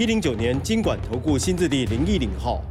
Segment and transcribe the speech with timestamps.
[0.00, 2.69] 一零九年经管投顾新字第零一零号。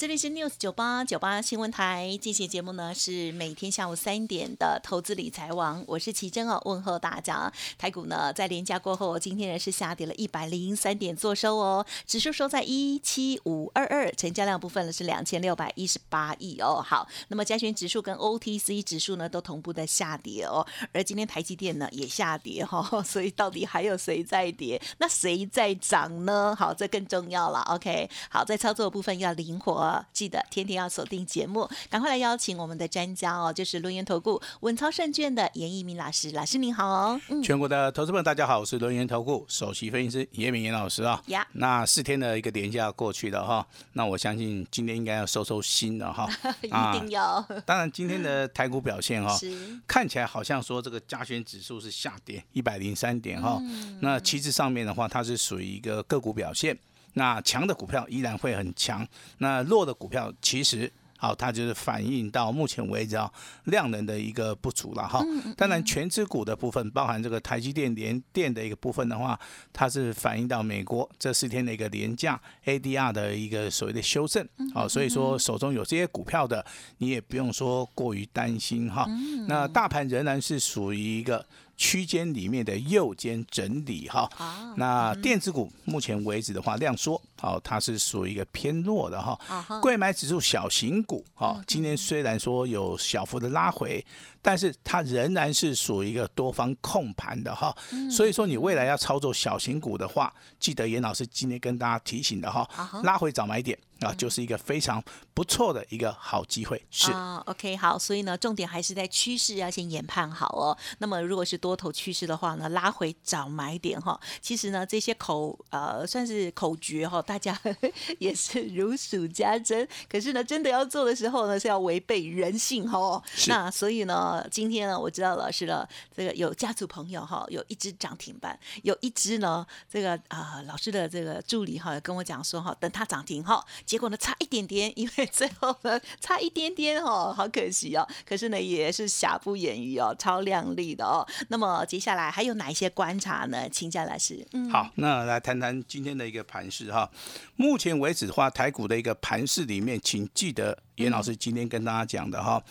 [0.00, 7.52] 这里是 News 九八九八新闻台，进行节目呢是每天下午三点的投资理财王，我是奇珍哦，问候大家。
[7.76, 16.82] 台股呢在连假过后，今天呢是下跌了一百零三点做收哦，指数收在一七五二二，成交量部分呢是两千六百一十八亿哦。
[16.82, 24.80] 好，那么加权指数跟 OTC 指数呢都同步的下跌哦，而今天台积电呢也下跌哈， 所以到底还有谁在跌？
[24.96, 26.56] 那谁在涨呢？
[26.58, 27.60] 好，这更重要了。
[27.68, 29.89] OK，好，在操作的部分要灵活。
[30.12, 37.20] 记得天天要锁定节目，赶快来邀请我们的专家哦，就是轮源投顾稳操胜券的严一鸣老师，老师您好哦。
[37.42, 41.22] 全国的投资们大家好，我是轮源投顾首席分析师严明严老师啊。
[41.26, 46.28] 呀，那四天的一个年假过去了哈，那我相信今天应该要收收心了哈。
[46.62, 47.40] 一定要。
[47.64, 49.38] 当然今天的台股表现哈，
[49.86, 53.60] 看起来好像说这个加权指数是下跌一百零三点哈，
[54.00, 56.76] 那其实上面的话它是属于一个个股表现。
[57.14, 59.06] 那强的股票依然会很强，
[59.38, 63.30] 那弱的股票其实好，它就是反映到目前为止啊
[63.64, 65.22] 量能的一个不足了哈。
[65.54, 69.38] 当然，全指股的部分，包含这个台积电、联电的一个部分的话，
[69.70, 74.48] 它是反映到美国这四天的一个廉价 ADR 的一个所谓的修正。
[74.72, 76.64] 好，所以说手中有这些股票的，
[76.98, 79.06] 你也不用说过于担心哈。
[79.46, 81.44] 那大盘仍然是属于一个。
[81.80, 84.30] 区间里面的右肩整理哈，
[84.76, 89.80] 那电子股目前为止的话量缩，好，它是属于一个偏弱的哈。
[89.80, 94.04] 贵买指数小型股哈，今天虽然说有小幅的拉回，
[94.42, 97.74] 但是它仍然是属于一个多方控盘的哈。
[98.10, 102.68] 所以说你未来要操作小型股的话，记得严老师今天跟大家提醒的哈，
[103.02, 103.76] 拉回早买点。
[104.00, 105.02] 啊，就是一个非常
[105.34, 110.76] 不错的一个好机会，是啊，OK，好，所以呢，重点还是在趋势要先研判好哦。
[110.98, 114.18] 那么如果是多头趋势的话呢，拉回找买点哈。
[114.40, 117.58] 其实呢，这些口呃算是口诀哈，大家
[118.18, 119.86] 也是如数家珍。
[120.08, 123.22] 可是呢，真的要做的时候呢，是要违背人性哈。
[123.48, 125.86] 那所以呢，今天呢，我知道老师了
[126.16, 133.62] 这个有家族朋友哈，有一只涨停板，有一只呢，这个啊老师的这个助理哈跟我讲说哈，等它涨停哈。
[133.90, 138.06] 结果呢，差一点点， 因为最后呢，差一点点哦，好可惜哦。
[138.24, 141.26] 可是呢，也是瑕不掩瑜哦，超亮丽的哦。
[141.48, 143.68] 那么接下来还有哪一些观察呢？
[143.68, 144.46] 请教老师。
[144.52, 147.10] 嗯，好，那来谈谈今天的一个盘势哈。
[147.56, 152.62] 目前为止的话，台股的一个盘势里面，请记得严老师今天跟大家讲的哈。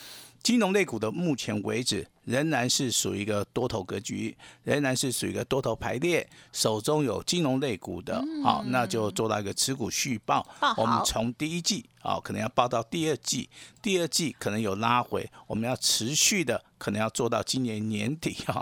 [0.42, 10.46] 金融类股的目前为止仍然是属于一个多头格局，仍然是属于一个多头排列，手中有金融类股的，好，那就做到一个持股续报。
[10.78, 13.50] 我们从第一季啊，可能要报到第二季，
[13.82, 18.62] 第二季可能有拉回，我们要持续的，可能要做到今年年底哈。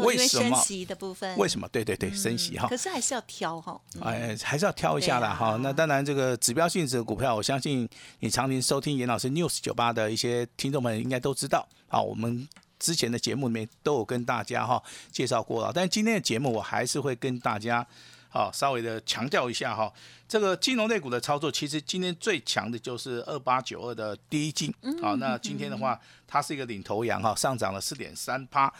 [0.00, 0.58] 为什么？
[0.86, 1.68] 的部分为什么？
[1.68, 2.66] 对对对，升息哈。
[2.68, 3.80] 可是还是要挑哈。
[4.00, 5.58] 哎，还是要挑一下的哈。
[5.62, 7.88] 那当然，这个指标性质的股票，我相信
[8.20, 11.68] 你常年收听严老师 news 酒吧的一些听众们应该都知道。
[11.88, 12.48] 好，我们
[12.78, 15.70] 之前的节目里面都有跟大家哈介绍过了。
[15.74, 17.86] 但今天的节目，我还是会跟大家
[18.28, 19.92] 好稍微的强调一下哈。
[20.26, 24.72] 这个金融类股的操作，其实今天最强的就是二八九二的第一金。
[25.02, 28.72] 好，那今天的话，它是一个领头羊哈，上涨了四点三趴。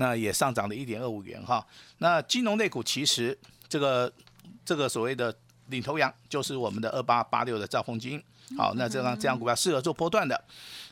[0.00, 1.64] 那也上涨了一点二五元哈。
[1.98, 3.36] 那金融类股其实
[3.68, 4.12] 这个
[4.64, 5.34] 这个所谓的
[5.66, 8.22] 领头羊就是我们的二八八六的兆丰金。
[8.56, 10.42] 好，那这样这样股票适合做波段的。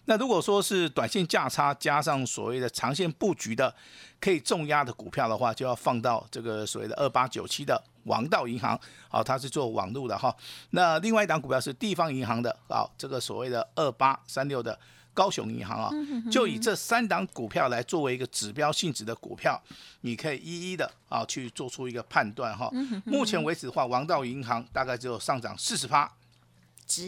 [0.05, 3.75] 那如果说是短线价差加上所谓的长线布局的，
[4.21, 8.79] 可以重压的股票的话，就要放到这个所谓的二八九七的王道银行。
[9.09, 10.35] 好，它是做网络的哈。
[10.71, 14.79] 那另外一档股票是地方银行的，好，这个所谓的二八三六的。
[15.17, 15.91] 高雄银行啊，
[16.31, 19.59] 就以这三档股票来作为一个指标性质的股票，
[20.03, 22.71] 你可以一一的啊去做出一个判断哈。
[23.07, 26.13] 目前为止的话，王道银行大概只有上涨四十趴。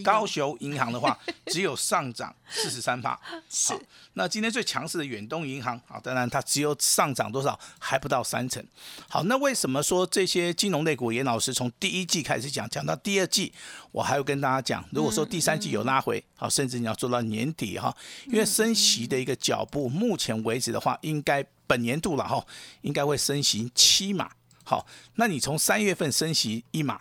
[0.02, 3.20] 高雄银行的话， 只有上涨四十三帕。
[3.48, 3.74] 是。
[4.14, 8.64] 那今天最强势的远东银行，好，当然它只有上涨多少，还不到三成。
[9.08, 13.52] 好，那为什么说这些金融类股，严老师从第一季开始讲，讲到第二季，
[13.92, 17.96] 我还要跟大家讲，如果说第三季有拉回，好，甚至你要做到年底哈，
[18.26, 22.44] 因为升息的一个脚步，目前为止的话，应该本年度了哈，
[22.80, 24.30] 应该会升息七码。
[24.68, 27.00] 好，那你从三月份升息一码，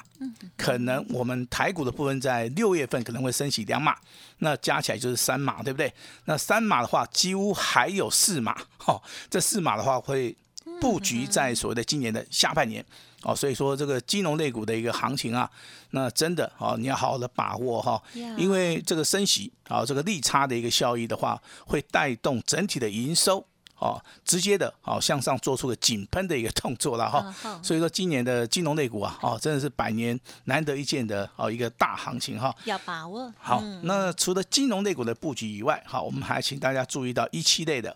[0.56, 3.94] 可能我们台股的部分在六月份可能会升息两码，
[4.38, 5.94] 那加起来就是三码，对不对？
[6.24, 10.34] 那三码的话，几乎还有四码，哈，这四码的话会
[10.80, 12.82] 布局在所谓的今年的下半年，
[13.24, 15.52] 哦，所以说这个金融类股的一个行情啊，
[15.90, 18.02] 那真的哦，你要好好的把握哈，
[18.38, 23.46] 因为这个升息啊，这个利差的一个效益的话，会带动整体的营收。
[23.80, 33.32] 哦，直接的哦向上做出个井喷的一个动作了哈，所以说今年的金融类股啊，哦真的是百年难得一见的哦一个大行情哈，要把握。
[33.38, 37.96] 好，那除了金融类股的布局以外，好，我们还请大家注意到一期类的，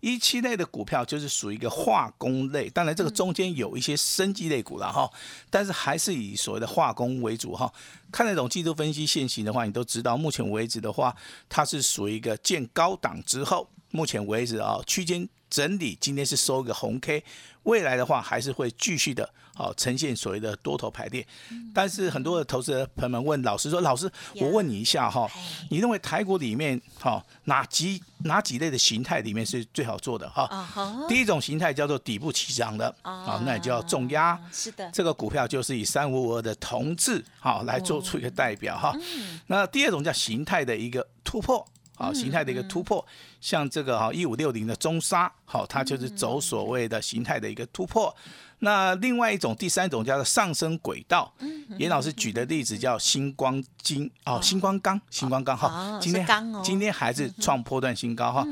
[0.00, 5.10] 一期类的股票就是属于一个化工类，当然这个中间有一些生机类股了哈，
[5.48, 7.72] 但是还是以所谓的化工为主哈。
[8.10, 11.16] 看那种季度分析现行的话，你都知道，目前为止的话，
[11.48, 13.66] 它是属于一个见高档之后。
[13.92, 17.22] 目前为止啊，区间整理，今天是收一个红 K，
[17.64, 21.26] 未来的话还是会继续的，好呈现所谓的多头排列。
[21.74, 25.30] 但是很多的投资者朋友们问老师说：“老师，我问你一下哈，
[25.68, 30.48] 你认为台股里面哈哪几哪几类的形态里面是最好做的哈？”
[31.06, 34.40] 第一种形态叫做底部起涨的，啊，那也叫重压。
[34.50, 38.96] 是的，这个股票就是以三五五二的同志好来做出一个代表哈。
[39.48, 41.62] 那第二种叫形态的一个突破。
[42.02, 43.06] 啊，形态的一个突破，
[43.40, 48.12] 像这个哈一五六零的中沙，好，它就是走所谓的形态的一个突破。
[48.58, 51.32] 那另外一种，第三种叫做上升轨道。
[51.78, 56.26] 严老师举的例子叫星光金哦，星光钢，星光钢哈，今天
[56.62, 58.46] 今天还是创波段新高哈。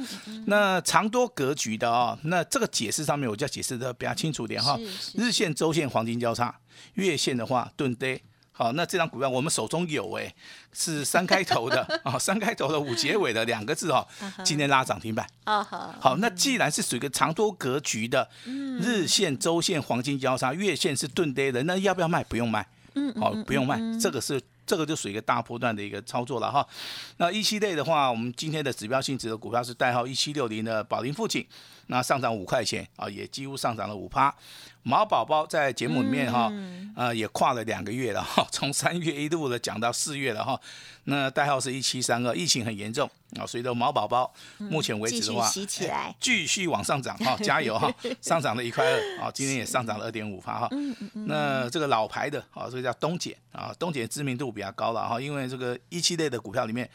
[0.47, 4.79] 那长多格局的哦，那这个解释上面我就要解释的比较清楚点哈。
[5.15, 6.57] 日线、周线黄金交叉，
[6.95, 8.21] 月线的话钝跌。
[8.61, 10.35] 好，那这张股票我们手中有哎，
[10.75, 14.07] 是三开头的 啊，三开头的五结尾的两个字哦，
[14.45, 15.27] 今天拉涨停板。
[15.45, 22.23] 啊好，好，那既然是属于一个长多格局的，日线、周线黄金交叉，月线是钝跌的，那要不要卖？
[22.25, 22.69] 不用卖。
[22.97, 26.67] 嗯，好，不用卖，这个是这个就属于一个大波段的一个操作了哈。
[27.17, 31.47] 那一七类的话，我们今天的指标性质的股票是代号一七六零的宝林附近，
[31.91, 34.33] 那上涨五块钱啊，也几乎上涨了五趴。
[34.83, 36.51] 毛宝宝在节目里面哈，
[36.97, 40.59] 呃，也跨了两个月了哈， 从三月一路的讲到四月了哈。
[41.05, 43.07] 那代号是一七三二，疫情很严重
[43.39, 45.53] 啊，所以说毛宝宝目前为止的话，
[46.19, 47.93] 继续往上涨哈， 加油哈，
[48.23, 50.69] 上涨了一块二啊，今天也上涨了二点五趴哈。
[51.13, 56.89] 那这个老牌的啊，这个叫东姐啊，东姐知名度比较高了哈，因为这个一期类的股票里面。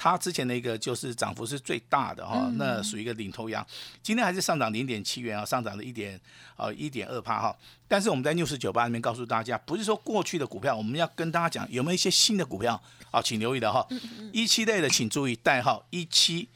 [0.00, 3.66] 它之前的一个就是涨幅是最大的哈，那属于一个领头羊，
[4.00, 6.18] 今天还是上涨零点七元啊，上涨了一点
[6.56, 7.56] 呃一点二帕哈。
[7.88, 12.80] 但是我们在六十九八里面告诉大家，不是说过去的股票，我们要跟大家讲有没有一些新的股票
[13.10, 13.84] 啊，请留意的哈。
[14.32, 16.48] 一七类的请注意代号一七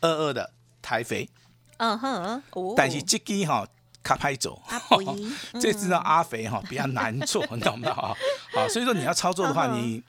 [0.00, 1.28] 二二的台肥，
[1.78, 2.42] 嗯哼，
[2.76, 3.66] 但是这个哈
[4.04, 4.62] 卡拍走，
[5.60, 7.90] 这支呢阿肥哈比较难做，你懂吗？
[7.90, 8.14] 啊，
[8.54, 10.00] 好，所以说你要操作的话，你。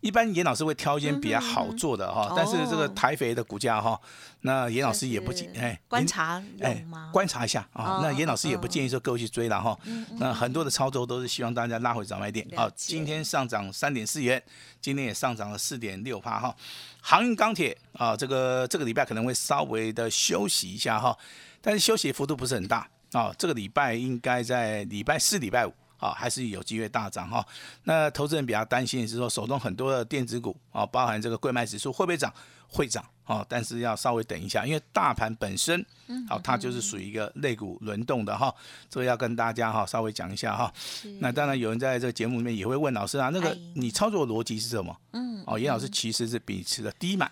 [0.00, 4.00] 一般严老师会挑一些比较好做的哈，但是这个台肥的股价哈，
[4.40, 9.78] 那严老师也不建哎观察哎观察一下啊，那严老师也不建议说各位去追了哈，
[10.18, 12.70] 那很多的操作都是希望大家拉回早买点啊。
[12.74, 14.42] 今天上涨三点四元，
[14.80, 16.54] 今天也上涨了四点六帕哈。
[17.02, 21.16] 航运钢铁啊，这个这个礼拜可能会稍微的休息一下哈，
[21.60, 23.32] 但是休息幅度不是很大啊。
[23.38, 25.72] 这个礼拜应该在礼拜四、礼拜五。
[26.00, 27.46] 啊，还是有机会大涨哈。
[27.84, 32.32] 那投资人比较担心的是说，手中很多的电子股啊，包含这个贵卖指数会不会涨？
[32.72, 35.84] 会涨啊，但是要稍微等一下，因为大盘本身，
[36.28, 38.54] 好，它就是属于一个类股轮动的哈。
[38.88, 40.72] 这个要跟大家哈稍微讲一下哈。
[41.18, 44.96] 那当然有人在这个节目里面也会问老师啊，那个你操作逻辑是什么？
[45.12, 47.28] 嗯，哦，严老师其实是秉持的低买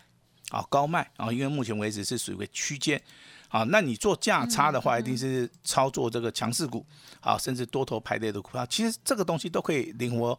[0.50, 3.00] 啊高卖啊，因为目前为止是属于一个区间。
[3.48, 6.84] 好，那你做价差的话，一定是操作这个强势股，
[7.20, 10.38] 好，甚至多头排列的股票，其实这个东西都可以灵活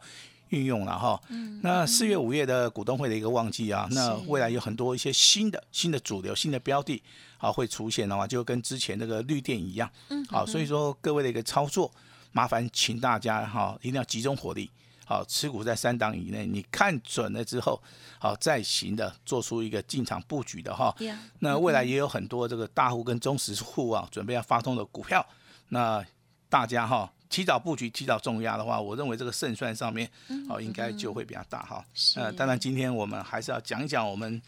[0.49, 1.19] 运用了哈。
[1.61, 7.01] 那四月、五月的股东会的一个旺季啊，那未来有很多一些新的、新的主流、新的标的，
[7.37, 9.89] 啊会出现的话，就跟之前那个绿电一样。
[10.29, 11.91] 好，所以说各位的一个操作，
[12.31, 14.69] 麻烦请大家哈一定要集中火力。
[15.09, 17.81] 好，持股在三档以内，你看准了之后，
[18.19, 20.95] 好再行的做出一个进场布局的哈。
[21.39, 25.25] 那未来也有很多这个大户跟中实户啊，准备要发通的股票，
[25.69, 26.05] 那
[26.47, 30.07] 大家哈提早布局、提早重压的话，我认为这个胜算上面，
[30.47, 31.83] 好应该就会比较大哈。
[32.15, 34.39] 呃，当然今天我们还是要讲一讲我们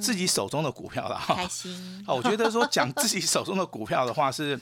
[0.00, 1.34] 自己手中的股票了哈。
[1.34, 2.04] 开心。
[2.06, 4.56] 哦，我觉得说讲自己手中的股票的话是。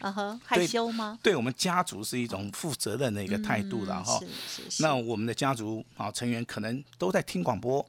[0.00, 1.18] 啊哈，害羞吗？
[1.22, 4.18] 对我们家族是一种负责任的一个态度了哈。
[4.20, 4.26] 是
[4.62, 4.82] 是是。
[4.82, 7.84] 那我们的家族啊成员可能都在听广播，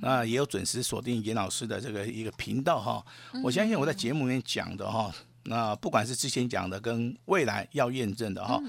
[0.00, 3.04] 那也有准时锁定严老师的这个一个频道哈。
[3.42, 8.60] 我相信我在节目里面讲的哈，那不管是之前讲的跟未来要验证的哈，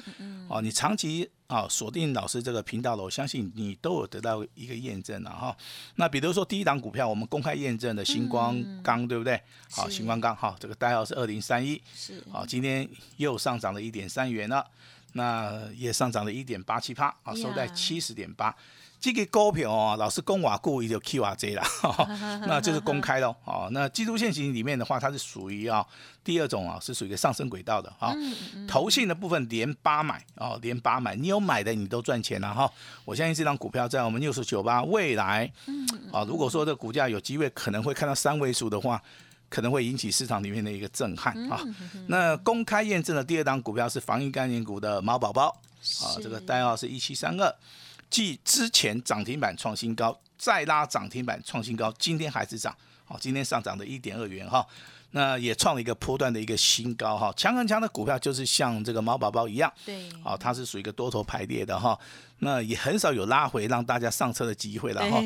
[0.47, 5.55] 哦，你长期啊锁定老师这个频道了，我相信你都有得到一个验证了哈。
[5.95, 9.39] 那比如说第一档股票，我们公开验证的星光钢，对不对？
[9.71, 12.87] 好，星光钢哈，这个代号是二零三一，是好，今天
[13.17, 14.65] 又上涨了一点三元了，
[15.13, 18.55] 那也上涨了一点八七八，啊，收在呀七十点八。
[18.99, 21.63] 这个股票哦，老师公瓦故意就 Q 啊 J 啦，
[22.47, 23.35] 那就是公开喽。
[23.43, 25.85] 哦，那基督线型里面的话，它是属于啊
[26.23, 28.15] 第二种啊，是属于一个上升轨道的哈。
[28.67, 32.71] 投信的部分连八买哦，连八买，你有买的你都赚钱了哈。
[33.03, 35.51] 我相信这张股票在我们六十九八未来，
[36.11, 39.01] 啊，如果说这股价有机会可能会看到三位数的话。
[39.47, 41.61] 可能会引起市场里面的一个震撼啊。
[42.07, 45.49] 那公开验证的第二档股票是防疫概念股的毛宝宝
[46.03, 47.55] 啊，是这个代号是一七三二，
[48.09, 54.65] 继之前涨停板创新高，再拉涨停板创新高，今天还是涨，好，今天上涨的一点二元哈。
[55.12, 61.97] 那也创了一个波段的一个新高哈，强很强的股票就是像这个毛宝宝一样，对，啊，它是属于一个多头排列的哈，
[62.39, 65.21] 那也很少有拉回让大家上车的机会了哈。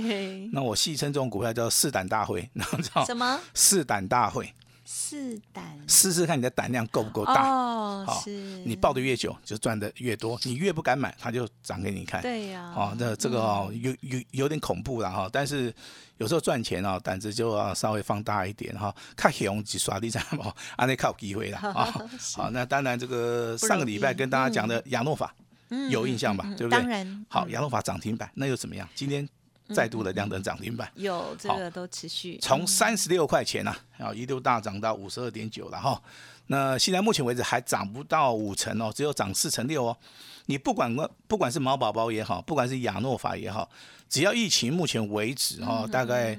[0.52, 4.54] 那我戏称这种股票叫试胆大会，你知道什么试胆大会，
[4.92, 7.48] 四胆试试看你的胆量够不够大。
[7.48, 8.32] 哦，好是
[8.66, 10.36] 你抱的越久，就赚的越多。
[10.44, 12.24] 你越不敢买，它就涨给你看。
[12.24, 15.30] 对呀，哦，那这个哦，有有有点恐怖了哈。
[15.32, 15.72] 但是
[16.18, 18.92] 有时候赚钱哦，胆子就要稍微放大一点哈。
[19.16, 21.94] 看熊几耍地产哦，啊， 那靠机会了啊。
[22.34, 25.32] 好，那当然这个上个礼拜跟大家讲的亚诺法
[25.70, 26.52] 嗯有印象吧？
[26.58, 26.80] 对不对？
[26.80, 28.90] 当然，好，嗯亚诺法涨停板，那又怎么样？
[28.96, 29.30] 今天
[29.74, 30.92] 再度的亮灯涨停板。
[30.96, 36.02] 有这个都持续从三十六块钱呐、啊，一度大涨到五十二点九了哈。
[36.48, 39.98] 那现在目前为止还涨不到五成哦，只有涨四成六哦。
[40.48, 40.94] 你不管
[41.28, 43.70] 不管是毛宝宝也好，不管是亚诺法也好，
[44.10, 46.36] 只要疫情目前为止哈、大概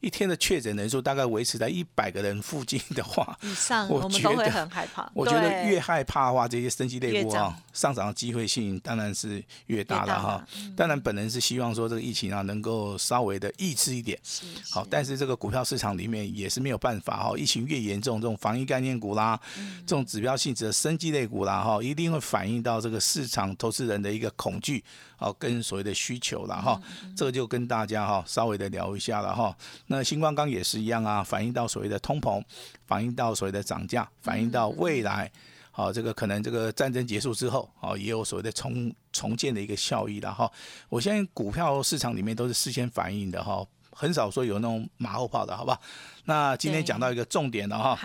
[0.00, 5.10] 一天的确诊人数大概维持在一百个人附近的话，以上，我我们都会很害怕。
[5.14, 10.46] 我觉得越害怕的话，这些生级类股啊上涨的机会性当然是越大了哈。
[10.76, 14.18] 当然，本人是希望说这个疫情啊能够稍微的抑制一点。
[14.22, 19.82] 是好，但是这个股票市场里面也是没有办法哈，疫情越严重，这种防疫概念股啦，嗯。
[19.86, 24.84] 这种指标性质的生技类股啦哈，一定会反映到这个市场投资人的一个恐惧，
[25.20, 29.56] 哦，跟所谓的需求了哈，嗯这个就跟大家哈稍微的聊一下了哈。
[29.86, 32.42] 那新光钢也是一样啊，反映到所谓的通膨，
[32.86, 35.30] 反映到所谓的涨价，反映到未来。
[35.72, 40.50] 好，这个可能这个战争结束之后，好，也有所谓的重重建的一个效益了哈。
[40.88, 45.80] 我相信股票市场里面都是事先反映的哈，很少说有那种马后炮的，好不好？
[46.24, 47.98] 那今天讲到一个重点了哈，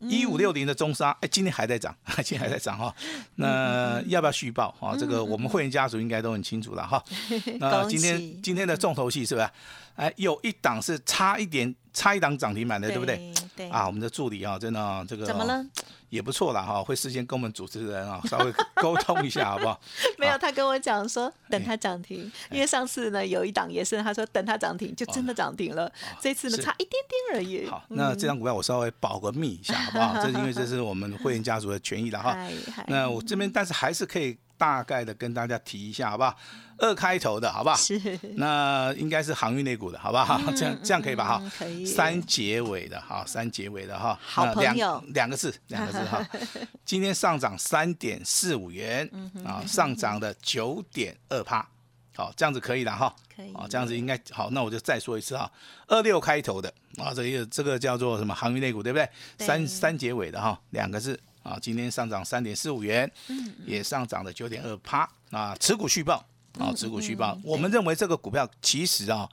[0.00, 2.94] 一五六零的中沙，哎，今天还在涨， 今天还在涨哈。
[3.36, 4.96] 那要不要续报啊？
[4.98, 7.02] 这个我们会员家族应该都很清楚了哈。
[7.60, 9.48] 那今天今天的重头戏是不是？
[9.96, 13.32] 哎，有一档是差一点，差一档涨停板的，对不对？？
[13.58, 15.66] 对啊，我们的助理啊，真的啊这个哦怎么了？
[16.10, 19.78] 也不错啦哈，会事先跟我们主持人啊稍微沟通一下，好不好？
[20.16, 26.92] 没有，他跟我讲说哎等它涨停，因为上次呢有一档也是，他说等它涨停就真的涨停了，这次呢差一点
[27.30, 27.68] 点而已。
[27.68, 30.14] 好，那这张股票我稍微保个密一下，好不好？
[30.24, 32.36] 这是因为这是我们会员家族的权益了哈。
[32.88, 36.36] 那我这边但是还是可以大概的跟大家提一下，好不好？
[36.80, 37.76] 二开头的好不好？
[37.76, 37.98] 是
[38.36, 40.38] 那应该是航运类股的，好不好？
[40.54, 41.24] 这样这样可以吧？
[41.24, 46.24] 哈嗯，可以三结尾的哈，三结尾的哈，好朋友两个字，两个字哈。
[46.84, 51.66] 今天上涨三点四五元嗯啊，上涨的九点二趴，
[52.14, 53.14] 好，这样子可以了哈。
[53.34, 54.50] 可以啊，这样子应该好。
[54.50, 55.50] 那我就再说一次哈，
[55.86, 59.08] 二六开头的啊，这个这个叫做什么航运类股，对不对？
[59.36, 66.24] 对三三结尾的哈，两个字啊，今天上涨三点四五元，嗯也上涨了九点二趴啊，持股续报
[66.58, 67.38] 嗯啊，持股续报。
[67.42, 69.28] 我们认为这个股票其实啊，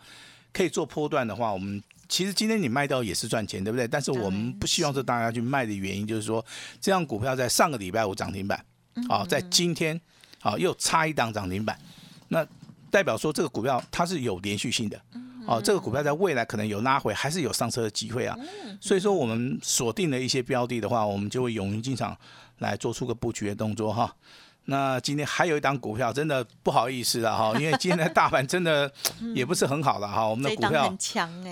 [0.53, 1.83] 可以做波段的话，我们。
[2.07, 3.87] 其实今天你卖掉也是赚钱，对不对？
[3.87, 6.45] 但是我们不希望这大家去卖的原因，就是说，
[6.79, 9.99] 这样股票在上个礼拜五涨停板，嗯啊，在今天
[10.39, 11.75] 啊又差一档涨停板，
[12.27, 12.45] 那
[12.91, 15.01] 代表说这个股票它是有连续性的。
[15.47, 18.37] 哦，这个股票在未来可能有拉回，还是有上车的机会啊。
[18.79, 22.15] 所以说，我们锁定了一些标的的话，我们就会勇于进场
[22.59, 24.13] 来做出个布局的动作哈。
[24.65, 28.91] 那今天还有一档股票，真的不好意思了哈， 因为今天的大盘真的
[29.35, 30.27] 也不是很好了哈。
[30.27, 30.85] 我们的股票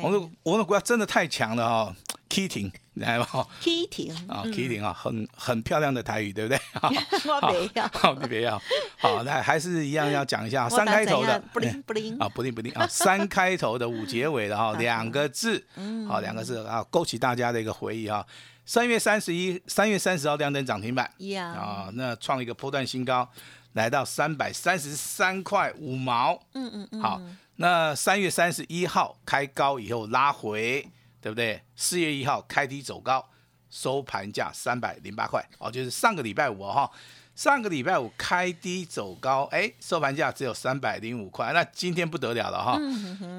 [0.02, 1.96] 我们的我们的股票真的太强了哈
[2.30, 6.60] ，K 停来吧，K 停啊，K 停啊，很很漂亮的台语，对不对？
[7.28, 8.62] 我没要， 好，你别要。
[9.00, 12.18] 好，那还是一样要讲一下三开头的，不灵 不灵。
[12.20, 16.08] 啊，不灵不灵啊，三开头的五结尾的哈，两个字，嗯。
[16.08, 18.26] 好，两个字啊，勾起大家的一个回忆哈。
[18.66, 21.10] 三月三十一，三月三十号亮灯涨停板。
[21.18, 23.28] 呀，啊，那创一个波段新高，
[23.74, 26.40] 来到三百三十三块五毛。
[26.54, 27.22] 嗯嗯嗯，好，
[27.58, 30.88] 那三月三十一号开高以后拉回，
[31.24, 31.64] 对不对？
[31.74, 33.26] 四月一号开低走高，
[33.70, 35.42] 收盘价三百零八块。
[35.58, 36.92] 哦，就是上个礼拜五哈，
[37.34, 42.78] 上个礼拜五开低走高，哎，收盘价只有三百零五块，那今天不得了了哈，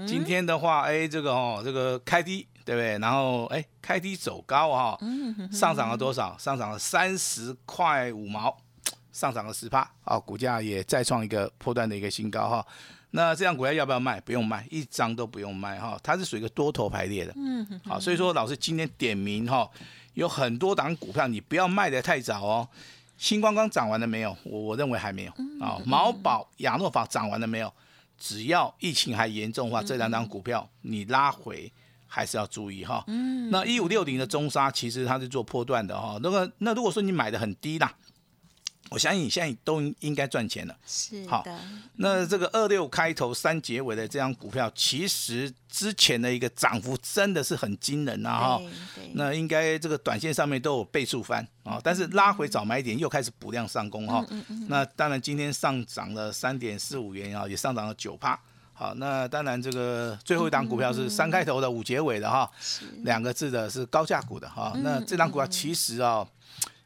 [0.07, 2.99] 今天的话，哎，这个哦，这个开低对不对？
[2.99, 4.99] 然后哎，开低走高哈，
[5.53, 6.35] 上涨了多少？
[6.39, 8.57] 上涨了三十块五毛，
[9.15, 12.67] 上涨了十帕啊，股价也再创一个破断的一个新高哈。
[13.13, 14.21] 那这样股票要不要卖？
[14.21, 19.71] 不用卖，一张都不用卖哈，它是属于一个多头排列的，嗯，好，所以说老师今天点名哈，
[20.15, 22.69] 有很多档股票你不要卖的太早哦。
[23.17, 24.37] 星光刚涨完了没有？
[24.43, 25.33] 我我认为还没有
[25.65, 25.81] 啊。
[25.87, 27.73] 毛宝、亚诺法涨完了没有？
[28.19, 31.73] 只要疫情还严重的话，这两档股票你拉回
[32.09, 33.05] 还是要注意哈。
[33.07, 37.95] 嗯，那一五六零的中沙其实它是做破段的哈，那个那如果说你买的很低啦。
[38.91, 40.77] 我相信你现在都应该赚钱了。
[40.87, 41.43] 是好，
[41.97, 48.59] 那这个二六开头三结尾的这张股票，其实之前的一个涨幅真的是很惊人啊！
[48.59, 48.63] 哈，
[49.15, 54.25] 那应该这个短线上面都有倍数翻啊，但是拉回早买点又开始补量上攻哈。
[54.69, 58.39] 那当然今天上涨了三点四五元啊，也上涨了九帕。
[58.75, 62.49] 好，那当然这个最后一档股票是三开头的五结尾的哈，
[63.03, 64.75] 两个字的是高价股的哈。
[64.85, 66.27] 那这张股票其实啊，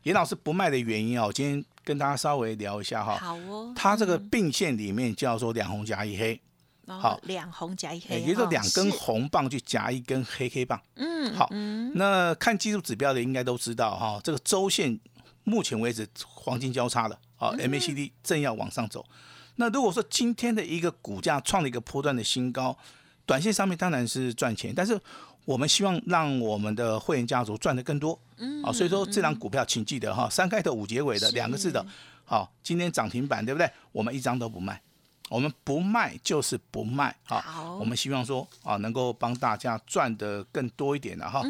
[0.05, 1.64] 严老师不卖的原因啊，我今天。
[1.88, 3.73] 跟大家稍微聊一下哈，好哦。
[3.75, 6.38] 它这个并线里面叫做两红夹一黑，
[6.87, 10.78] 好，两红夹一黑，也就是两根红棒去夹一根黑黑棒。
[10.97, 11.49] 嗯，好。
[11.95, 15.00] 那看技术指标的应该都知道哈，这个周线
[15.45, 19.02] 目前为止黄金交叉了，好，MACD 正要往上走。
[19.57, 22.76] 那如果说今天的一个股价创了一个波段的新高，
[23.25, 25.00] 短线上面当然是赚钱，但是。
[25.49, 31.83] 我们希望让我们的会员家族赚的更多，嗯，啊，所以说这张股票，请记得哈，三开头五结尾的两个字的，
[32.26, 33.71] 好，今天涨停板，对不对？
[33.90, 34.78] 我们一张都不卖，
[35.31, 41.43] 我们不卖就是不卖，好，我们希望说啊，能够帮大家赚的更多一点的哈。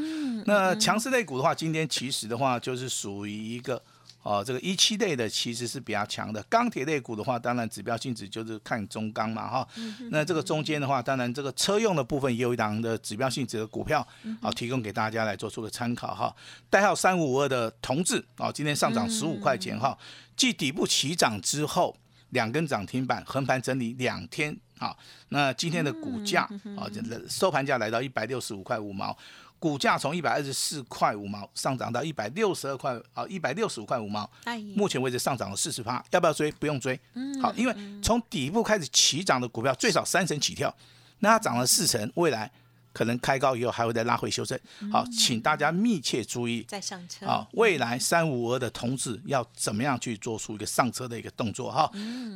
[0.46, 3.82] 那强势类股的话，今天其实的话就是属于一个。
[4.22, 9.68] 哦，这个一期类的其实是比较强的，钢铁类股的话，当然指标性质就是看中钢嘛，哈。
[10.10, 14.06] 那这个中间的话，当然这个车用的部分也有一档的指标性质的股票，
[14.42, 16.34] 好提供给大家来做出个参考哈。
[16.68, 19.96] 代号三五五二的同志，哦，今天上涨十五块钱哈，
[20.36, 21.96] 继底部起涨之后，
[22.30, 24.98] 两根涨停板横盘整理两天，好，
[25.30, 26.42] 那今天的股价
[26.76, 26.84] 啊，
[27.28, 29.16] 收盘价来到一百六十五块五毛。
[29.58, 34.28] 股价从一百二十四块五毛上涨到一百六十二块啊，一百六十五块五毛，
[34.74, 36.50] 目前为止上涨了四十趴，要不要追？
[36.52, 36.98] 不用追。
[37.42, 40.74] 好，因为从底部开始起涨的股票最少三成起跳，
[41.18, 42.50] 那它涨了四成，未来。
[42.98, 44.58] 可能开高以后还会再拉回修正，
[44.90, 46.64] 好，请大家密切注意。
[46.66, 47.24] 再上车。
[47.24, 51.88] 好，未来三五二的同志要怎么样去做出一个上车的一个动作哈？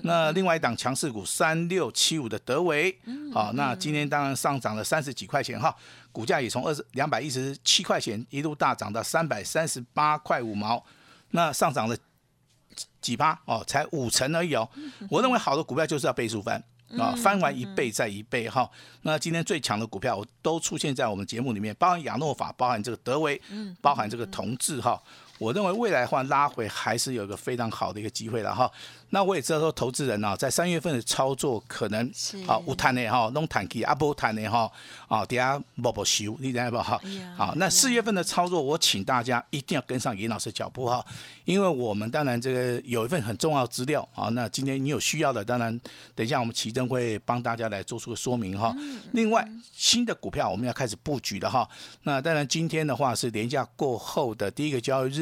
[0.05, 2.97] 那另外一档强势股三六七五的德维，
[3.35, 5.75] 好，那今天当然上涨了三十几块钱哈，
[6.13, 10.81] 股价也从二十两百一十七块钱一路大涨到三百三十八块五毛，
[11.31, 11.97] 那上涨了
[13.01, 14.69] 几趴哦，才五成而已哦。
[15.11, 16.63] 我认为好的股票就是要倍数翻。
[16.99, 18.69] 啊，翻完一倍再一倍哈。
[19.03, 23.41] 那今天最强的股票，我都出现在我们节目里面，包含亚诺法，包含这个德维，
[23.81, 25.01] 包含这个同志哈。
[25.39, 28.71] 我认为未来的话拉回还是有一个非常好的一个机会了哈。
[29.15, 32.11] 那我也知道说，投资人呢，在三月份的操作可能
[32.47, 34.71] 好无谈的哈，弄谈期啊不谈的哈，
[35.07, 36.99] 啊底下不不修，你知道不哈？
[37.37, 41.05] 好，那四月份的操作，我请大家一定要跟上严老师脚步哈，
[41.45, 44.31] 因为我们当然这个有一份很重要资料啊。
[44.31, 45.79] 那今天你有需要的，当然
[46.15, 48.75] 等一下我们奇珍会帮大家来做出个说明哈。
[49.13, 51.69] 另外，新的股票我们要开始布局的哈。
[52.05, 55.22] 那当然今天的话是年假过后的第一个交易日，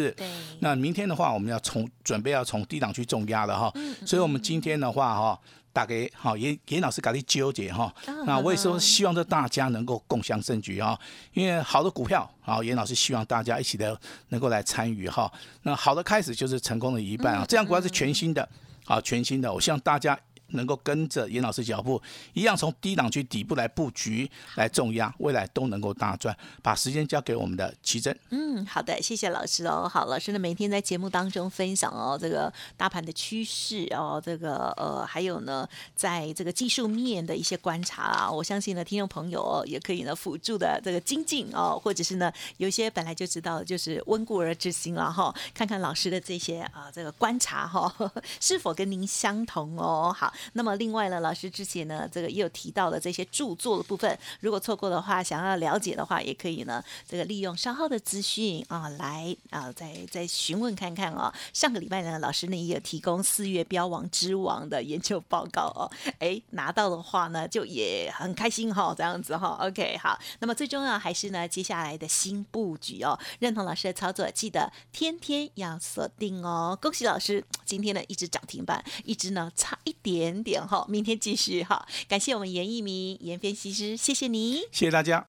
[0.60, 3.72] 那明天的话我们要从准备要从低档去重压了哈。
[4.06, 5.40] 所以，我们今天的话，哈，
[5.72, 7.92] 打给好严严老师搞的纠结哈。
[8.26, 10.98] 那我也说，希望这大家能够共享胜局哈。
[11.32, 15.30] 因为好的股票，好严老师希望大家一起的能够来参与哈。
[15.62, 17.44] 那好的开始就是成功的一半啊。
[17.48, 18.48] 这样股票是全新的，
[18.86, 19.52] 啊全新的。
[19.52, 20.18] 我希望大家。
[20.52, 22.00] 能够跟着严老师脚步，
[22.32, 26.36] 一样从低档区底部来布局，来重压，未来都能够大赚。
[26.62, 28.16] 把时间交给我们的奇珍。
[28.30, 29.88] 嗯，好的，谢谢老师哦。
[29.88, 47.92] 好，老师呢每天在节目当中分享哦，这个大盘的趋势哦，这个呃，还有呢，在这个技术面的一些观察啊，我相信呢，听众朋友哦，也可以呢辅助的这个精进哦，或者是呢，有一些本来就知道就是温故而知新了哈，看看老师的这些啊这个观察哈，
[48.40, 50.14] 是否跟您相同哦。
[50.16, 50.32] 好。
[50.52, 61.32] 那么另外呢，老师之前呢，这个也有提到的这些著作的部分，如果错过的话，想要了解的话，也可以呢，这个利用稍后的资讯啊，来啊，再再询问看看哦。
[61.52, 69.58] 上个礼拜呢，老师呢也有提供四月标王之王的研究报告哦，哎，拿到的话呢，就也很开心哈，这样子哈。
[69.60, 76.78] OK，好，那么最重要还是呢，接下来的新布局哦，认同老师的操作，记得天天要锁定哦。
[76.80, 81.84] 恭喜老师，今天呢一直涨停板，一直呢差一点点点哈，明天继续哈。
[82.08, 85.26] 感谢我们严一鸣严分析师，谢谢你，谢谢大家。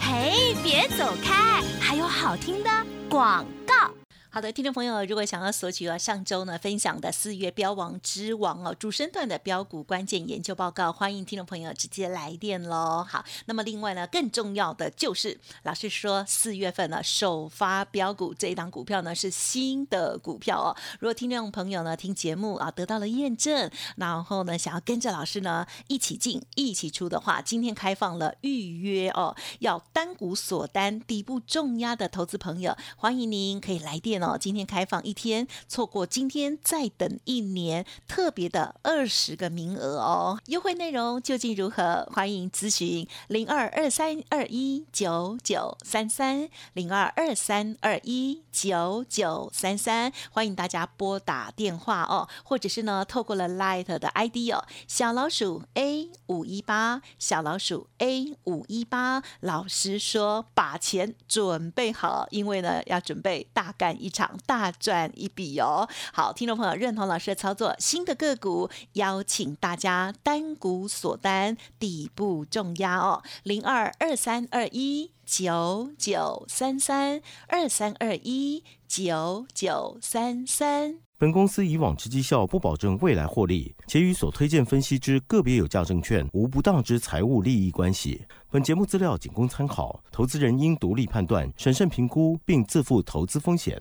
[0.00, 2.70] 嘿，别走开，还有好听的
[3.08, 3.95] 广告。
[4.28, 13.06] 好的，听众朋友，如果想要索取啊上周呢分享的四月标王之王哦主升段的标股关键研究报告，欢迎听众朋友直接来电喽。
[13.08, 20.76] 好，那么另外呢，更重要的就是老师说四月份呢首发标股这一档股票呢是新的股票哦。
[21.00, 34.36] 如果听众朋友呢听节目啊得到了验证，然后呢想要跟着老师呢一起进一起出的话，今天开放了预约哦，要单股锁单底部重压的投资朋友，欢迎您可以来电哦。
[34.38, 40.38] 今天开放一天，错过今天再等一年，特别的二十个名额哦。
[40.46, 42.06] 优惠内容究竟如何？
[42.12, 59.22] 欢迎咨询零二二三二一九九三三零二二三二一九九三三，欢迎大家拨打电话哦，或者是呢，透过了 Light 的 ID 哦，小老鼠 A 五一八，小老鼠 A 五一八。
[59.40, 64.16] 老师说，把钱准备好，因为呢，要准备大干一一。
[64.16, 65.86] 场大赚一笔哦！
[66.10, 81.00] 好，听众朋友认同老师的操作，新的个股邀请大家单股锁单，底部重压哦，零二二三二一九九三三二三二一九九三三。
[81.18, 88.26] 本公司以往之绩效不保证未来获利，且与所推荐分析之个别有价证券无不当之财务利益关系。
[88.50, 93.80] 本节目资料仅供参考，投资人应独立判断、审慎评估，并自负投资风险。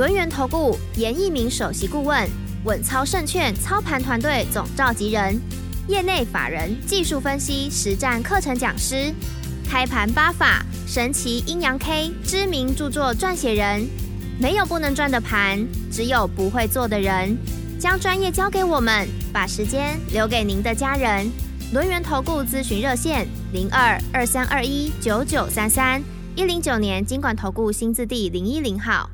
[0.00, 2.26] 轮源投顾严一鸣首席顾问，
[2.64, 5.38] 稳操胜券操盘团队总召集人，
[5.88, 9.12] 业内法人技术分析实战课程讲师，
[9.68, 13.86] 开盘八法神奇阴阳 K 知名著作撰写人。
[14.40, 17.36] 没有不能赚的盘，只有不会做的人。
[17.78, 21.30] 将专业交给我们，把时间留给您的家人。
[21.74, 26.02] 轮源投顾咨询热线零二二三二一九九三三
[26.34, 29.10] 一零九年经管投顾新字第零一零号。